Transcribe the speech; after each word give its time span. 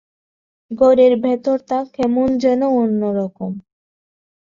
ঘরের 0.71 1.13
ভেতরটা 1.23 1.79
কেমন 1.95 2.27
যেন 2.37 2.61
অন্য 2.75 3.01
রকম। 3.19 3.51